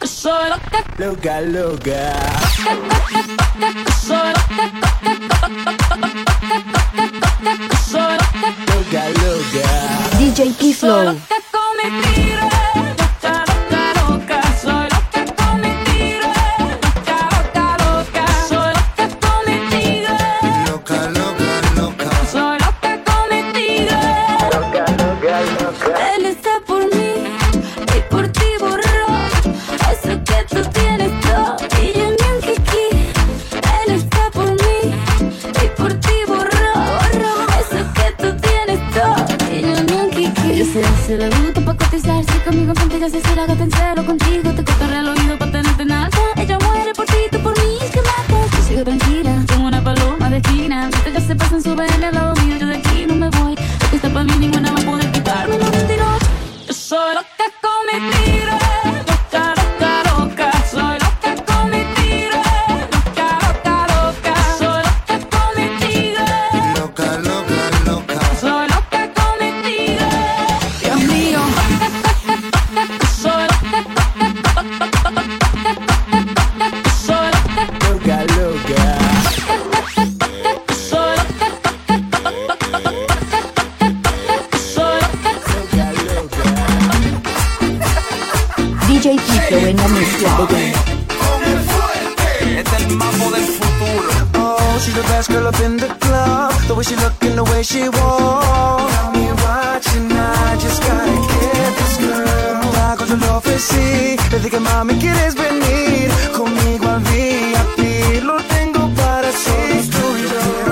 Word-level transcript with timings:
Loca, 0.00 1.42
DJ 10.18 10.52
P-Flow. 10.58 12.29
Se 41.10 41.18
le 41.18 41.28
gusta 41.28 41.60
pa' 41.62 41.76
cotizarse 41.76 42.40
conmigo 42.44 42.72
frente 42.72 43.00
ya 43.00 43.10
se 43.10 43.20
será 43.20 43.44
que 43.44 43.56
pensé 43.56 43.78
lo 43.96 44.06
contigo 44.06 44.54
Te 44.54 44.62
cortaré 44.62 44.98
el 45.00 45.08
oído 45.08 45.39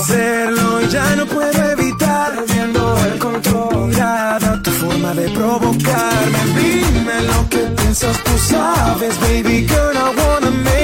hacerlo, 0.00 0.80
ya 0.88 1.16
no 1.16 1.26
puedo 1.26 1.70
evitar. 1.72 2.34
Perdiendo 2.34 2.96
el 3.06 3.18
control, 3.18 3.88
mirada, 3.88 4.60
tu 4.62 4.70
forma 4.70 5.14
de 5.14 5.28
provocarme. 5.30 6.38
Dime 6.56 7.22
lo 7.30 7.48
que 7.48 7.58
piensas, 7.76 8.16
tú 8.24 8.38
sabes, 8.38 9.18
baby 9.20 9.66
girl, 9.66 9.96
I 9.96 10.08
wanna 10.20 10.50
make 10.50 10.79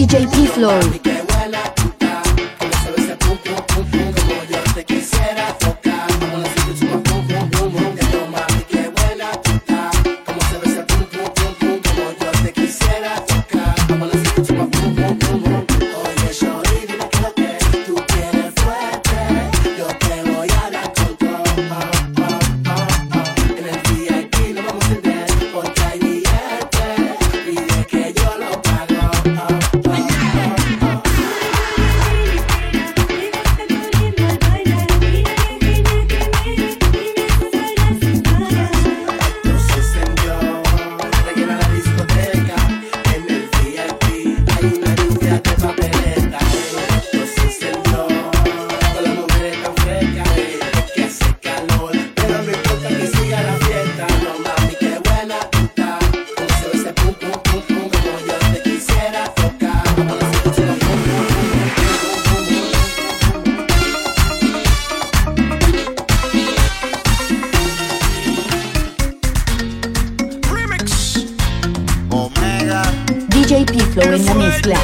DJ 0.00 0.24
P-Flow. 0.32 1.09
DJ 73.60 73.66
P-Flow 73.66 74.14
en 74.14 74.24
la 74.24 74.34
mezcla. 74.34 74.76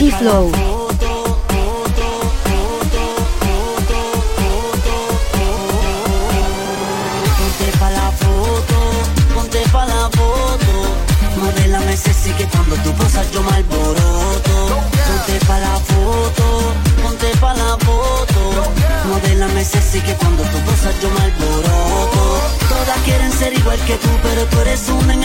T-Flow. 0.00 0.50
Ponte 7.36 7.68
pa' 7.78 7.90
la 7.90 8.10
foto, 8.10 8.76
ponte 9.34 9.62
pa' 9.70 9.84
la 9.84 10.08
foto. 10.16 10.72
Modélame 11.36 11.94
sexy 11.98 12.32
que 12.32 12.46
cuando 12.46 12.76
tú 12.76 12.94
pasas 12.94 13.30
yo 13.30 13.42
me 13.42 13.52
alboroto. 13.56 14.68
Ponte 15.06 15.38
pa' 15.46 15.58
la 15.58 15.76
foto, 15.90 16.44
ponte 17.02 17.28
pa' 17.38 17.52
la 17.52 17.76
foto. 17.84 18.72
Modélame 19.06 19.62
sexy 19.62 20.00
que 20.00 20.14
cuando 20.14 20.44
tú 20.44 20.58
pasas 20.60 20.98
yo 21.02 21.10
me 21.10 21.20
alboroto. 21.20 22.40
Todas 22.70 22.98
quieren 23.04 23.32
ser 23.32 23.52
igual 23.52 23.78
que 23.80 23.96
tú, 23.96 24.08
pero 24.22 24.46
tú 24.46 24.60
eres 24.60 24.88
una 24.88 25.12
en 25.12 25.24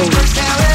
Show. 0.00 0.69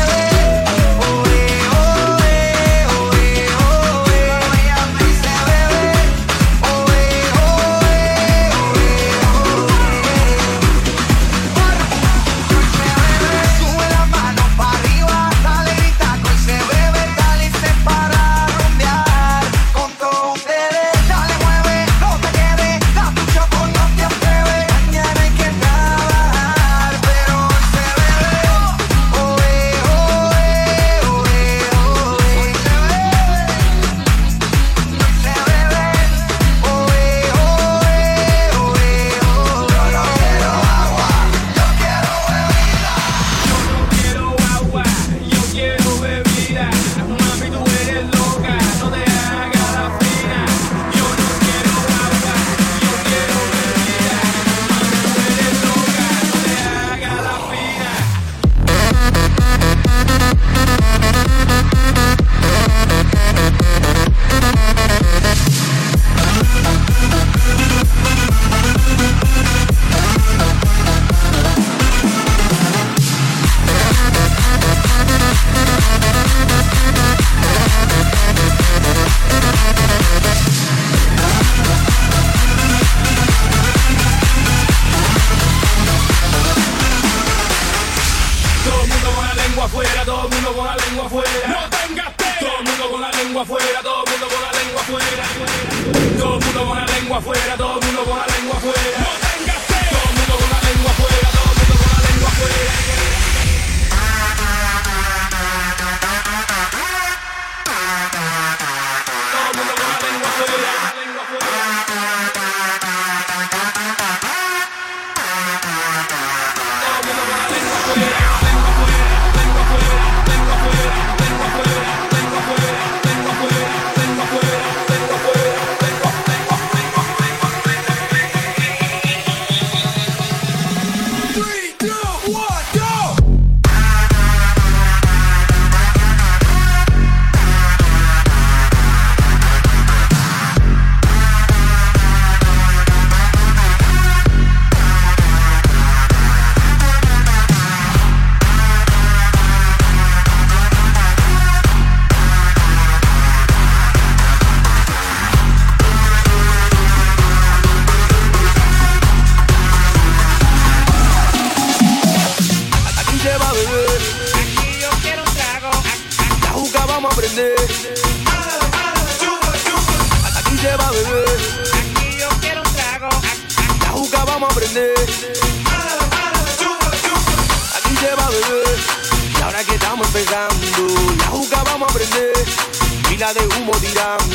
tirando. 183.79 184.25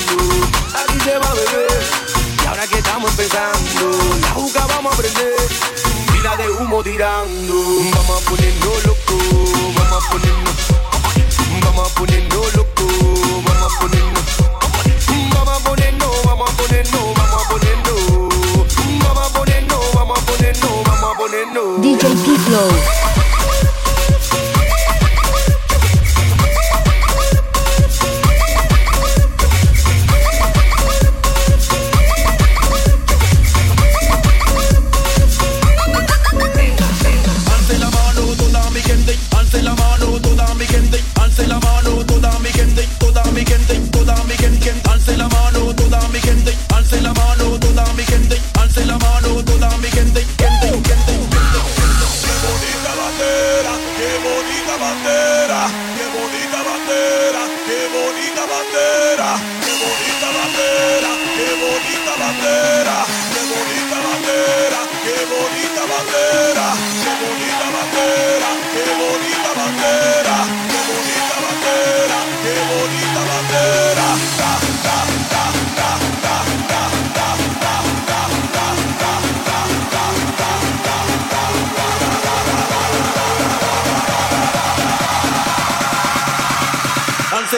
Aquí 0.74 1.00
se 1.04 1.18
va 1.18 1.30
a 1.30 1.34
beber. 1.34 1.82
Y 2.42 2.46
ahora 2.46 2.66
que 2.66 2.78
estamos 2.78 3.10
empezando, 3.10 3.98
la 4.20 4.28
juca 4.30 4.66
vamos 4.66 4.92
a 4.92 4.94
aprender. 4.96 5.34
Vida 6.12 6.36
de 6.36 6.50
humo 6.50 6.82
tirando. 6.82 7.54
Vamos 7.94 8.22
a 8.22 8.30
ponernos 8.30 8.84
loco, 8.86 9.16
vamos 9.76 10.04
a 10.04 10.10
ponernos. 10.10 10.54
Vamos 11.62 11.90
a 11.90 11.94
ponernos 11.94 12.54
loco, 12.54 12.86
vamos 13.44 13.74
a 13.74 13.80
ponernos. 13.80 14.24
Vamos 15.34 15.56
a 15.56 15.64
ponernos, 15.64 16.24
vamos 16.24 16.50
a 16.50 16.56
ponernos, 16.56 17.14
vamos 17.16 17.44
a 17.44 17.48
ponernos. 17.48 18.00
Vamos 19.04 19.26
a 19.26 19.32
ponernos, 19.32 19.94
vamos 19.94 20.18
a 20.18 20.22
ponernos, 20.22 20.84
vamos 20.84 21.14
a 21.14 21.18
ponernos. 21.18 21.80
DJ 21.80 22.08
P-Flow. 22.08 22.99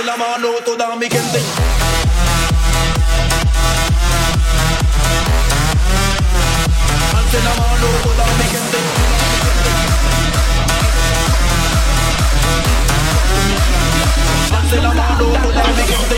mettez 0.03 0.05
la 0.05 0.17
mano 0.17 0.49
toda 0.65 0.97
mi 0.97 1.09
gente. 1.09 1.41
Alce 7.15 7.43
la 7.43 7.55
mano 7.55 7.87
toda 8.03 8.25
mi 8.39 8.45
gente. 8.51 8.79
Alce 14.51 14.81
la 14.81 14.93
mano 14.93 15.25
toda 15.25 15.63
mi 15.69 15.85
gente. 15.87 16.17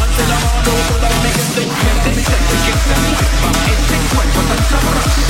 Alce 0.00 0.26
la 0.26 0.38
mano 0.44 0.72
toda 0.88 1.08
mi 1.22 1.30
gente. 1.36 1.60
Gente, 1.60 2.10
gente, 2.14 2.54
gente, 2.64 2.94
mueva 3.40 3.64
este 3.72 3.96
cuerpo 4.14 4.40
tan 4.48 4.62
sabroso. 4.70 5.29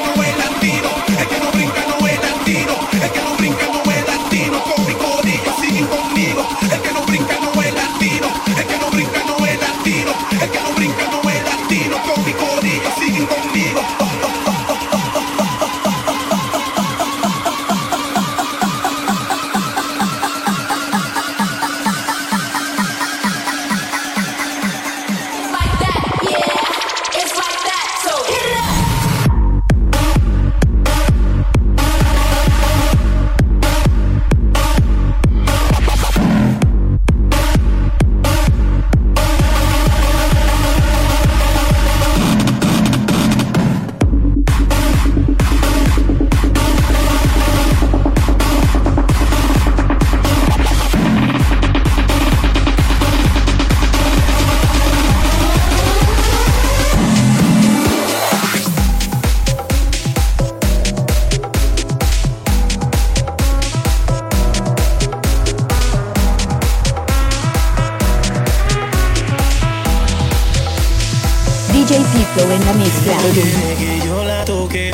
Quiere 73.21 73.75
que 73.77 74.07
yo 74.07 74.23
la 74.25 74.43
toque, 74.45 74.91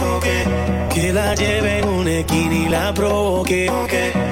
que 0.94 1.14
la 1.14 1.34
lleve 1.34 1.80
en 1.80 1.88
un 1.88 2.08
esquina 2.10 2.56
y 2.56 2.68
la 2.68 2.94
provoque. 2.94 3.72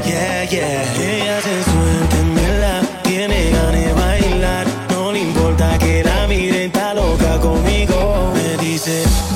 Yeah, 0.06 0.44
yeah. 0.44 0.84
Ella 1.00 1.42
se 1.42 1.64
suelta 1.64 2.18
en 2.20 2.36
verdad, 2.36 2.84
tiene 3.04 3.52
ganas 3.52 3.86
de 3.86 3.94
bailar. 3.94 4.68
No 4.90 5.14
le 5.14 5.22
importa 5.22 5.78
que 5.80 6.04
la 6.04 6.28
miren, 6.28 6.64
está 6.64 6.94
loca 6.94 7.40
conmigo. 7.40 8.34
Me 8.34 8.64
dice. 8.64 9.35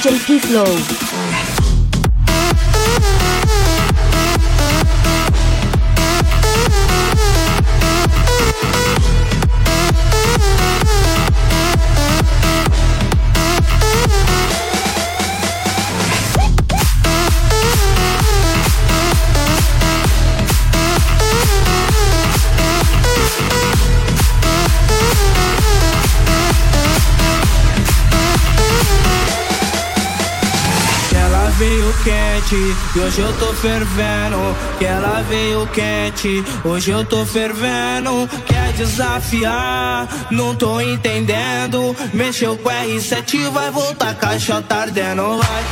Agent 0.00 0.24
P 0.24 0.38
Flow 0.38 1.09
quente. 32.50 32.76
E 32.96 33.00
hoje 33.00 33.20
eu 33.20 33.32
tô 33.34 33.52
fervendo, 33.54 34.56
que 34.78 34.84
ela 34.84 35.22
veio 35.28 35.66
quente. 35.68 36.44
Hoje 36.64 36.90
eu 36.90 37.04
tô 37.04 37.24
fervendo, 37.24 38.28
quer 38.46 38.72
desafiar. 38.72 40.08
Não 40.30 40.54
tô 40.54 40.80
entendendo. 40.80 41.94
Mexeu 42.12 42.56
com 42.56 42.68
R7, 42.68 43.48
vai 43.50 43.70
voltar, 43.70 44.14
caixa 44.14 44.60
tá 44.62 44.82
ardendo. 44.82 45.38
Vai, 45.38 45.64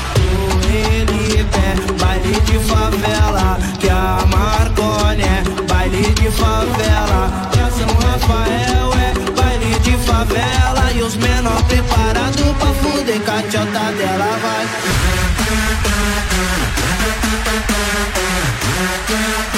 ele 0.73 1.45
pé, 1.45 1.95
baile 2.01 2.41
de 2.41 2.59
favela. 2.61 3.59
Que 3.81 3.89
a 3.91 4.19
Marcone 4.31 5.23
é 5.23 5.63
baile 5.69 6.15
de 6.15 6.31
favela. 6.31 7.49
Que 7.53 7.61
a 7.61 7.71
São 7.71 7.89
Rafael 7.89 8.93
é 8.95 9.41
baile 9.41 9.79
de 9.81 9.97
favela. 10.07 10.93
E 10.95 11.03
os 11.03 11.17
menor 11.17 11.63
preparados 11.65 12.41
pra 12.59 12.73
fuder 12.75 13.21
com 13.21 13.31
a 13.31 13.43
tchota 13.43 13.93
dela. 13.93 14.39
Vai. 14.43 14.58
Yeah. 18.79 19.58